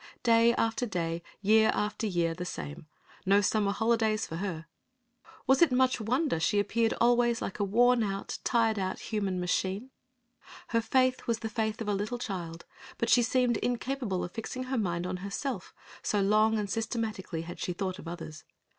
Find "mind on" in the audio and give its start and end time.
14.79-15.17